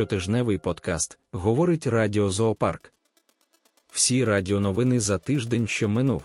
[0.00, 2.92] щотижневий подкаст, говорить Радіо Зоопарк.
[3.92, 6.22] Всі радіоновини за тиждень, що минув.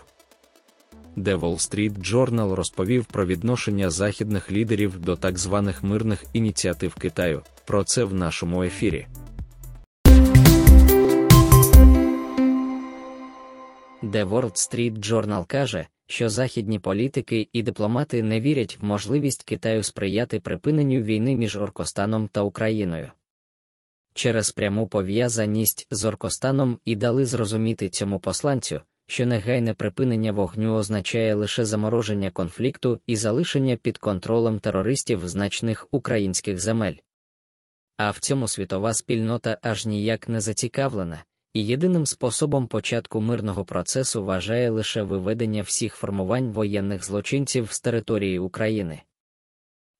[1.16, 7.42] The Wall Street Journal розповів про відношення західних лідерів до так званих мирних ініціатив Китаю.
[7.64, 9.06] Про це в нашому ефірі.
[14.02, 19.82] The Wall Street Journal каже, що західні політики і дипломати не вірять в можливість Китаю
[19.82, 23.10] сприяти припиненню війни між Оркостаном та Україною.
[24.16, 31.34] Через пряму пов'язаність з Оркостаном і дали зрозуміти цьому посланцю, що негайне припинення вогню означає
[31.34, 36.94] лише замороження конфлікту і залишення під контролем терористів значних українських земель.
[37.96, 44.24] А в цьому світова спільнота аж ніяк не зацікавлена, і єдиним способом початку мирного процесу
[44.24, 49.02] вважає лише виведення всіх формувань воєнних злочинців з території України.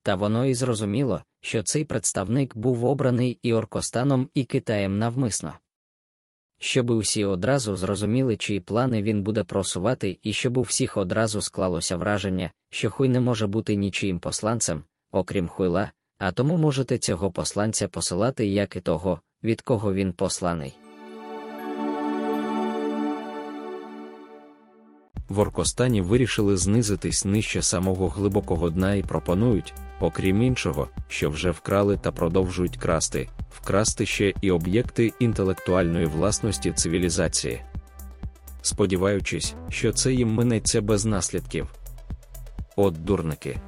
[0.03, 5.53] Та воно і зрозуміло, що цей представник був обраний і Оркостаном, і Китаєм навмисно.
[6.59, 11.97] Щоби усі одразу зрозуміли, чиї плани він буде просувати, і щоб у всіх одразу склалося
[11.97, 17.89] враження, що хуй не може бути нічиїм посланцем, окрім хуйла, а тому можете цього посланця
[17.89, 20.86] посилати як і того, від кого він посланий.
[25.29, 31.99] В Оркостані вирішили знизитись нижче самого глибокого дна і пропонують, окрім іншого, що вже вкрали
[32.03, 37.61] та продовжують красти, вкрасти ще і об'єкти інтелектуальної власності цивілізації.
[38.63, 41.69] Сподіваючись, що це їм минеться без наслідків.
[42.77, 43.61] От дурники.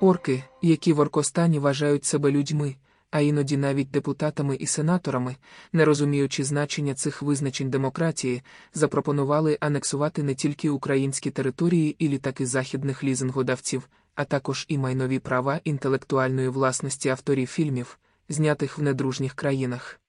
[0.00, 2.74] Орки, які в Оркостані вважають себе людьми,
[3.14, 5.36] а іноді навіть депутатами і сенаторами,
[5.72, 8.42] не розуміючи значення цих визначень демократії,
[8.72, 15.60] запропонували анексувати не тільки українські території і літаки західних лізингодавців, а також і майнові права
[15.64, 17.98] інтелектуальної власності авторів фільмів,
[18.28, 20.00] знятих в недружніх країнах.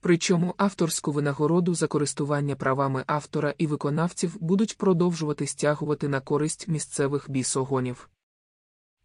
[0.00, 7.30] Причому авторську винагороду за користування правами автора і виконавців будуть продовжувати стягувати на користь місцевих
[7.30, 8.08] бісогонів.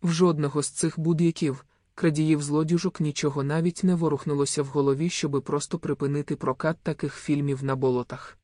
[0.04, 1.66] В жодного з цих будь-яків,
[1.96, 7.76] крадіїв злодюжок нічого навіть не ворухнулося в голові, щоби просто припинити прокат таких фільмів на
[7.76, 8.38] болотах.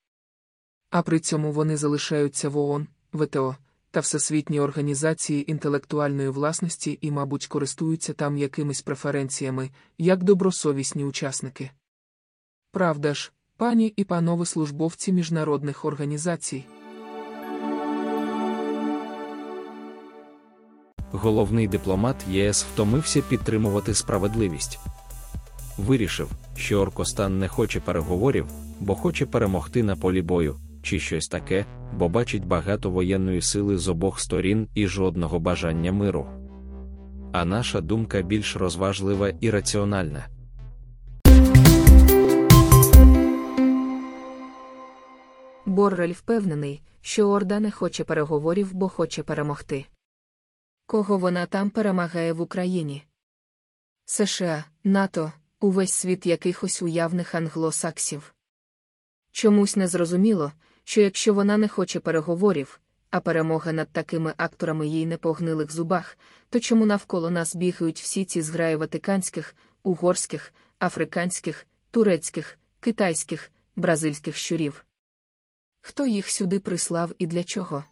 [0.90, 3.56] А при цьому вони залишаються в ООН, ВТО
[3.92, 11.72] та Всесвітній організації інтелектуальної власності і, мабуть, користуються там якимись преференціями, як добросовісні учасники.
[12.72, 16.66] Правда ж, пані і панове службовці міжнародних організацій.
[21.12, 24.80] Головний дипломат ЄС втомився підтримувати справедливість.
[25.78, 28.46] Вирішив, що Оркостан не хоче переговорів,
[28.80, 33.88] бо хоче перемогти на полі бою, чи щось таке, бо бачить багато воєнної сили з
[33.88, 36.28] обох сторін і жодного бажання миру.
[37.32, 40.26] А наша думка більш розважлива і раціональна.
[45.66, 49.86] Боррель впевнений, що Орда не хоче переговорів, бо хоче перемогти.
[50.92, 53.04] Кого вона там перемагає в Україні?
[54.06, 58.36] США, НАТО, увесь світ якихось уявних англосаксів.
[59.32, 60.52] Чомусь незрозуміло,
[60.84, 62.80] що якщо вона не хоче переговорів,
[63.10, 66.18] а перемога над такими акторами їй не по гнилих зубах,
[66.50, 74.86] то чому навколо нас бігають всі ці зграї ватиканських, угорських, африканських, турецьких, китайських, бразильських щурів?
[75.82, 77.84] Хто їх сюди прислав і для чого?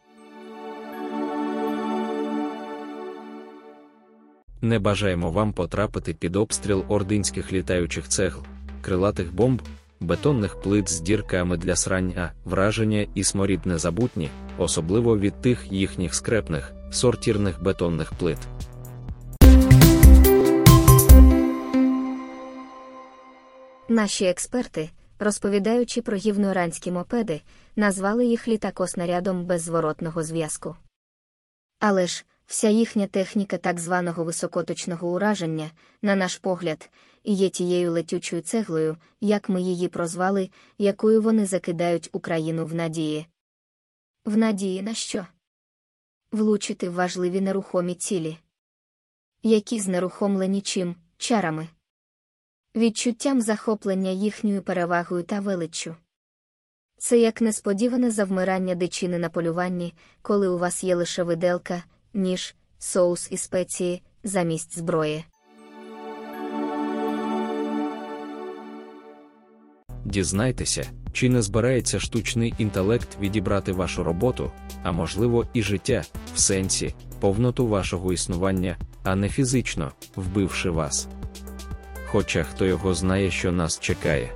[4.67, 8.43] Не бажаємо вам потрапити під обстріл ординських літаючих цегл,
[8.81, 9.61] крилатих бомб,
[9.99, 16.73] бетонних плит з дірками для срання, враження і сморід незабутні, особливо від тих їхніх скрепних,
[16.91, 18.37] сортірних бетонних плит.
[23.89, 27.41] Наші експерти, розповідаючи про гівноранські мопеди,
[27.75, 30.75] назвали їх літакоснарядом беззворотного зв'язку.
[31.79, 35.71] Але ж, вся їхня техніка так званого високоточного ураження,
[36.01, 36.89] на наш погляд,
[37.23, 43.27] є тією летючою цеглою, як ми її прозвали, якою вони закидають Україну в надії.
[44.25, 45.27] В надії на що?
[46.31, 48.37] Влучити в важливі нерухомі цілі,
[49.43, 51.67] які знерухомлені чим, чарами,
[52.75, 55.95] відчуттям захоплення їхньою перевагою та величчю.
[56.97, 61.83] Це як несподіване завмирання дичини на полюванні, коли у вас є лише виделка,
[62.17, 65.23] ніж, соус і спеції замість зброї.
[70.05, 74.51] Дізнайтеся, чи не збирається штучний інтелект відібрати вашу роботу,
[74.83, 76.03] а можливо і життя,
[76.35, 81.07] в сенсі, повноту вашого існування, а не фізично, вбивши вас.
[82.07, 84.29] Хоча хто його знає, що нас чекає.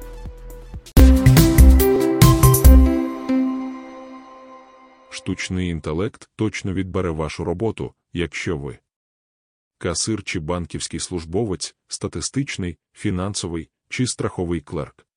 [5.21, 8.79] Штучний інтелект точно відбере вашу роботу, якщо ви
[9.77, 15.07] касир чи банківський службовець, статистичний, фінансовий чи страховий клерк,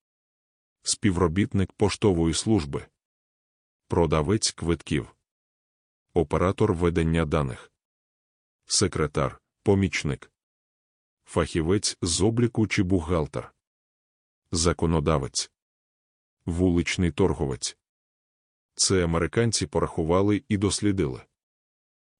[0.83, 2.85] співробітник поштової служби,
[3.87, 5.15] продавець квитків,
[6.13, 7.71] оператор ведення даних,
[8.65, 10.31] секретар, помічник,
[11.23, 13.53] фахівець з обліку чи бухгалтер,
[14.51, 15.51] законодавець,
[16.45, 17.77] вуличний торговець.
[18.75, 21.21] Це американці порахували і дослідили.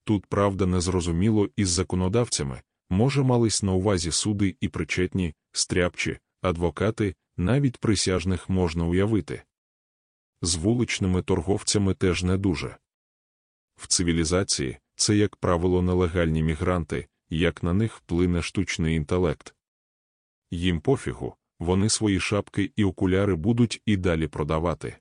[0.03, 7.77] Тут правда незрозуміло із законодавцями, може мались на увазі суди і причетні, стряпчі, адвокати, навіть
[7.77, 9.43] присяжних можна уявити.
[10.41, 12.77] З вуличними торговцями теж не дуже.
[13.75, 19.55] В цивілізації це, як правило, нелегальні мігранти, як на них вплине штучний інтелект.
[20.51, 24.97] Їм пофігу, вони свої шапки і окуляри будуть і далі продавати.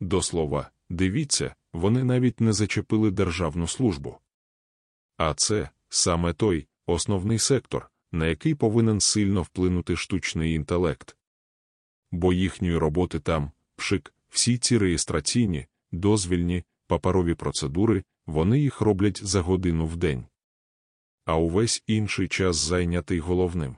[0.00, 4.18] До слова, дивіться, вони навіть не зачепили державну службу.
[5.16, 11.16] А це саме той основний сектор, на який повинен сильно вплинути штучний інтелект.
[12.10, 19.40] Бо їхньої роботи там, пшик, всі ці реєстраційні, дозвільні, паперові процедури, вони їх роблять за
[19.40, 20.24] годину в день.
[21.24, 23.76] А увесь інший час зайнятий головним.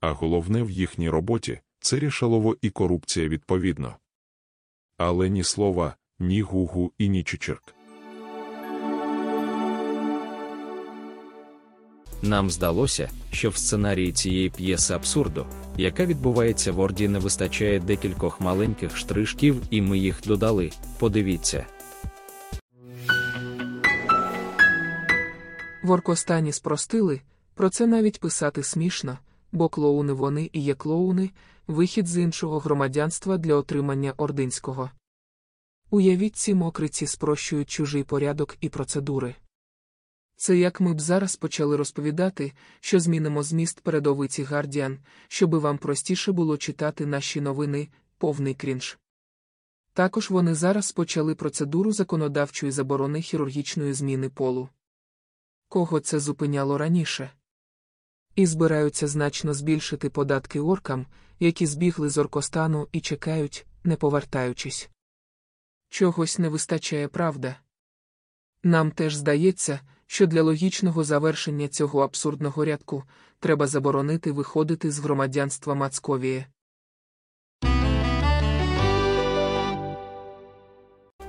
[0.00, 3.96] А головне в їхній роботі це рішалово і корупція відповідно
[5.02, 7.74] але ні слова, ні гугу і ні чичерк.
[12.22, 18.40] Нам здалося, що в сценарії цієї п'єси абсурду, яка відбувається в Орді, не вистачає декількох
[18.40, 20.70] маленьких штришків, і ми їх додали.
[20.98, 21.66] Подивіться.
[25.82, 27.20] В Оркостані спростили,
[27.54, 29.18] про це навіть писати смішно,
[29.52, 31.30] бо клоуни вони і є клоуни,
[31.70, 34.90] вихід з іншого громадянства для отримання ординського.
[35.90, 39.34] Уявіть ці мокриці спрощують чужий порядок і процедури.
[40.36, 46.32] Це як ми б зараз почали розповідати, що змінимо зміст передовиці Гардіан, щоби вам простіше
[46.32, 47.88] було читати наші новини,
[48.18, 48.98] повний крінж.
[49.92, 54.68] Також вони зараз почали процедуру законодавчої заборони хірургічної зміни полу.
[55.68, 57.30] Кого це зупиняло раніше?
[58.40, 61.06] І збираються значно збільшити податки оркам,
[61.40, 64.90] які збігли з Оркостану і чекають, не повертаючись.
[65.88, 67.56] Чогось не вистачає правда.
[68.62, 73.04] Нам теж здається, що для логічного завершення цього абсурдного рядку
[73.40, 76.46] треба заборонити виходити з громадянства Мацковії.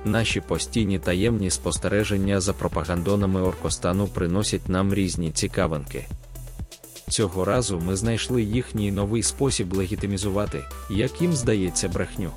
[0.04, 6.08] Наші постійні таємні спостереження за пропагандонами Оркостану приносять нам різні цікавинки.
[7.12, 12.30] Цього разу ми знайшли їхній новий спосіб легітимізувати, як їм здається, брехню.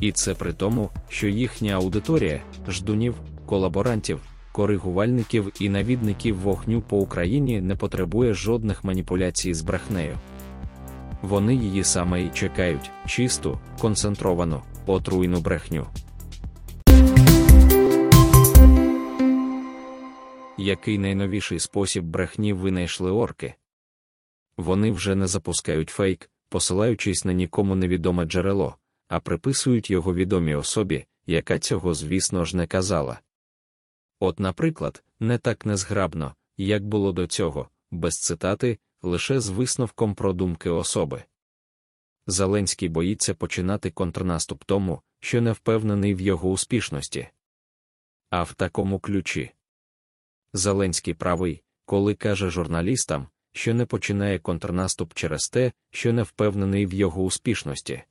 [0.00, 3.14] І це при тому, що їхня аудиторія ждунів,
[3.46, 4.20] колаборантів,
[4.52, 10.18] коригувальників і навідників вогню по Україні не потребує жодних маніпуляцій з брехнею.
[11.22, 15.86] Вони її саме і чекають чисту, концентровану, отруйну брехню.
[20.58, 23.54] Який найновіший спосіб брехні винайшли орки?
[24.56, 28.76] Вони вже не запускають фейк, посилаючись на нікому невідоме джерело,
[29.08, 33.20] а приписують його відомій особі, яка цього, звісно ж, не казала.
[34.20, 40.32] От, наприклад, не так незграбно, як було до цього, без цитати, лише з висновком про
[40.32, 41.24] думки особи.
[42.26, 47.28] Зеленський боїться починати контрнаступ тому, що не впевнений в його успішності.
[48.30, 49.52] А в такому ключі.
[50.52, 56.94] Зеленський правий, коли каже журналістам, що не починає контрнаступ через те, що не впевнений в
[56.94, 58.02] його успішності.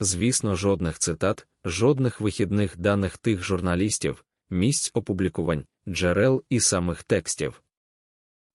[0.00, 7.62] Звісно, жодних цитат, жодних вихідних даних тих журналістів, місць опублікувань, джерел і самих текстів.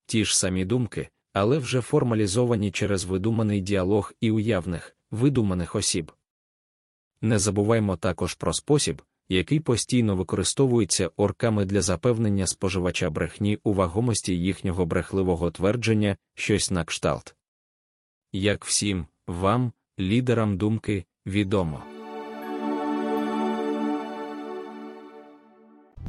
[0.06, 6.12] Ті ж самі думки, але вже формалізовані через видуманий діалог і уявних, видуманих осіб.
[7.22, 14.39] Не забуваймо також про спосіб, який постійно використовується орками для запевнення споживача брехні у вагомості
[14.39, 17.36] їхнього брехливого твердження, щось на кшталт.
[18.34, 21.84] Як всім, вам, лідерам думки, відомо.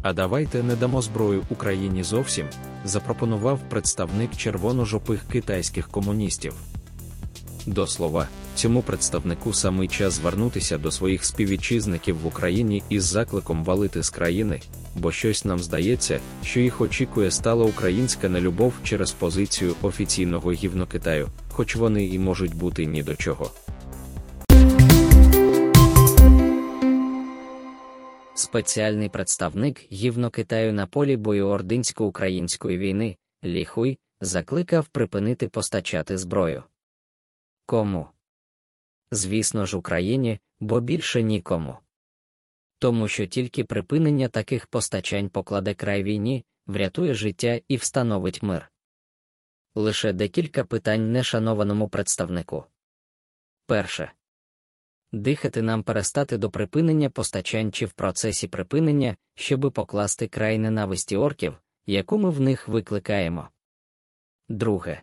[0.02, 2.46] А давайте не дамо зброю Україні зовсім,
[2.84, 6.54] запропонував представник червоножопих китайських комуністів.
[7.66, 14.02] До слова, Цьому представнику самий час звернутися до своїх співвітчизників в Україні із закликом валити
[14.02, 14.60] з країни,
[14.94, 21.28] бо щось нам здається, що їх очікує стала українська нелюбов через позицію офіційного гівно Китаю,
[21.48, 23.50] хоч вони і можуть бути ні до чого.
[28.34, 36.62] Спеціальний представник гівно Китаю на полі бою ординсько-української війни Лі Хуй закликав припинити постачати зброю.
[37.66, 38.06] Кому?
[39.10, 41.78] Звісно ж, Україні, бо більше нікому.
[42.78, 48.72] Тому що тільки припинення таких постачань покладе край війні, врятує життя і встановить мир.
[49.74, 52.64] Лише декілька питань нешанованому представнику.
[53.66, 54.12] Перше.
[55.12, 61.58] Дихати нам перестати до припинення постачань чи в процесі припинення, щоби покласти край ненависті орків,
[61.86, 63.48] яку ми в них викликаємо.
[64.48, 65.02] Друге.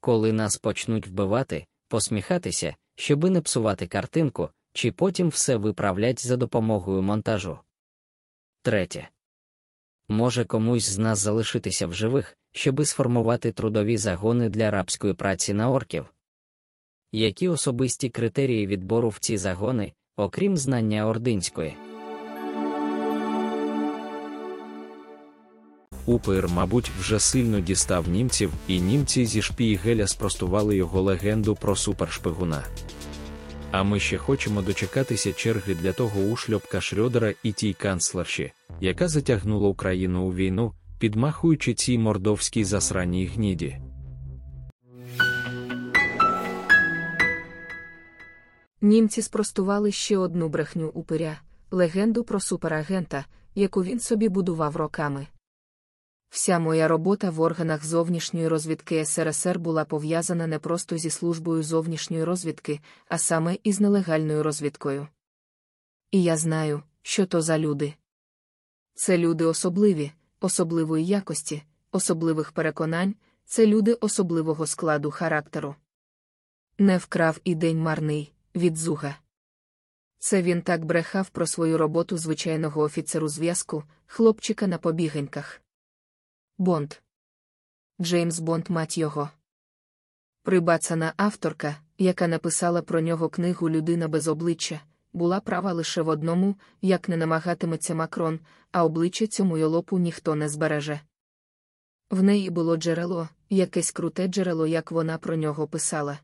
[0.00, 7.02] Коли нас почнуть вбивати, посміхатися, щоби не псувати картинку, чи потім все виправлять за допомогою
[7.02, 7.58] монтажу.
[8.62, 9.08] Третє.
[10.08, 15.70] Може комусь з нас залишитися в живих, щоби сформувати трудові загони для рабської праці на
[15.70, 16.06] орків.
[17.12, 21.76] Які особисті критерії відбору в ці загони, окрім знання ординської?
[26.06, 32.64] УПР, мабуть, вже сильно дістав німців, і німці зі Шпієгеля спростували його легенду про супершпигуна.
[33.70, 39.68] А ми ще хочемо дочекатися черги для того ушльопка Шрёдера і тій канцлерші, яка затягнула
[39.68, 43.78] Україну у війну, підмахуючи цій мордовській засранній гніді.
[48.80, 55.26] Німці спростували ще одну брехню упиря легенду про суперагента, яку він собі будував роками.
[56.34, 62.24] Вся моя робота в органах зовнішньої розвідки СРСР була пов'язана не просто зі службою зовнішньої
[62.24, 65.08] розвідки, а саме із нелегальною розвідкою.
[66.10, 67.94] І я знаю, що то за люди.
[68.94, 71.62] Це люди особливі, особливої якості,
[71.92, 73.14] особливих переконань,
[73.44, 75.74] це люди особливого складу характеру.
[76.78, 79.16] Не вкрав і день марний від зуга.
[80.18, 85.63] Це він так брехав про свою роботу звичайного офіцеру зв'язку, хлопчика на побігеньках.
[86.58, 87.02] Бонд.
[88.00, 89.30] Джеймс Бонд мать його.
[90.42, 94.80] Прибацана авторка, яка написала про нього книгу Людина без обличчя,
[95.12, 98.40] була права лише в одному, як не намагатиметься Макрон,
[98.72, 101.00] а обличчя цьому йолопу ніхто не збереже.
[102.10, 106.18] В неї було джерело, якесь круте джерело, як вона про нього писала.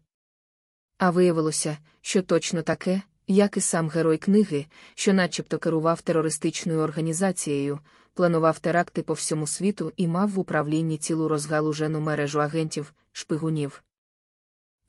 [0.98, 7.78] А виявилося, що точно таке, як і сам герой книги, що начебто керував терористичною організацією,
[8.14, 13.82] планував теракти по всьому світу і мав в управлінні цілу розгалужену мережу агентів, шпигунів.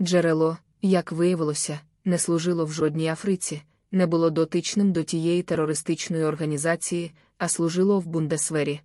[0.01, 7.11] Джерело, як виявилося, не служило в жодній Африці, не було дотичним до тієї терористичної організації,
[7.37, 8.81] а служило в Бундесвері.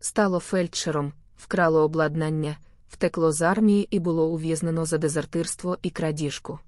[0.00, 2.56] Стало фельдшером, вкрало обладнання,
[2.88, 6.58] втекло з армії і було ув'язнено за дезертирство і крадіжку.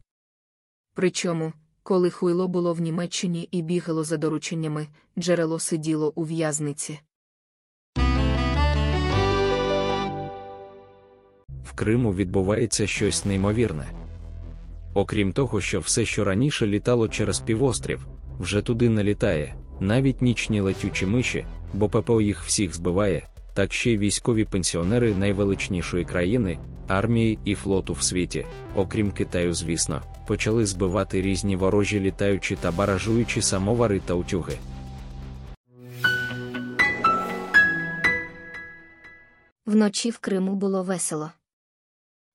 [0.94, 1.52] Причому,
[1.83, 4.87] коли хуйло було в Німеччині і бігало за дорученнями,
[5.19, 6.99] джерело сиділо у в'язниці.
[11.65, 13.87] В Криму відбувається щось неймовірне.
[14.95, 18.07] Окрім того, що все, що раніше літало через півострів,
[18.41, 23.91] вже туди не літає, навіть нічні летючі миші, бо ППО їх всіх збиває, так ще
[23.91, 26.59] й військові пенсіонери найвеличнішої країни,
[26.89, 28.47] армії і флоту в світі,
[28.77, 34.59] окрім Китаю, звісно, почали збивати різні ворожі літаючі та баражуючі самовари та утюги.
[39.67, 41.31] Вночі в Криму було весело.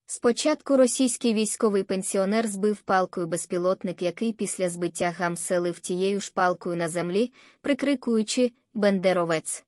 [0.09, 6.89] Спочатку російський військовий пенсіонер збив палкою безпілотник, який після збиття гамселив тією ж палкою на
[6.89, 9.65] землі, прикрикуючи Бендеровець.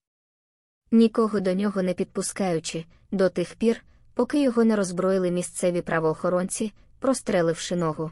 [0.91, 3.83] Нікого до нього не підпускаючи, до тих пір,
[4.13, 8.11] поки його не роззброїли місцеві правоохоронці, простреливши ногу.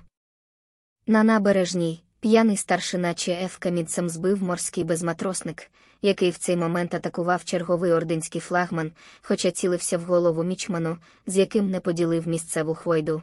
[1.08, 7.91] На набережній п'яний старшина ЧФ камінцем збив морський безматросник, який в цей момент атакував черговий
[7.91, 8.91] ординський флагман,
[9.22, 13.22] хоча цілився в голову мічману, з яким не поділив місцеву хвойду.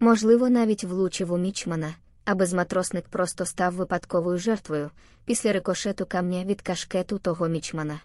[0.00, 1.94] Можливо, навіть влучив у мічмана,
[2.24, 4.90] а безматросник просто став випадковою жертвою
[5.24, 8.00] після рикошету камня від кашкету того мічмана.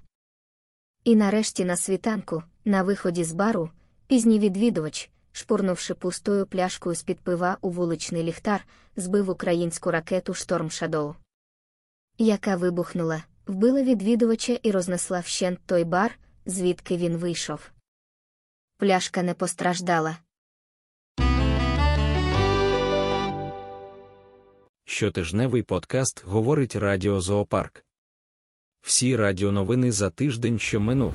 [1.04, 3.70] І нарешті на світанку, на виході з бару,
[4.08, 11.16] пізній відвідувач, шпурнувши пустою пляшкою з-під пива у вуличний ліхтар, збив українську ракету Шторм Шадоу.
[12.18, 17.72] Яка вибухнула, вбила відвідувача і рознесла вщент той бар, звідки він вийшов.
[18.78, 20.18] Пляшка не постраждала.
[24.92, 27.86] щотижневий подкаст говорить Радіо Зоопарк.
[28.82, 31.14] Всі радіоновини за тиждень, що минув.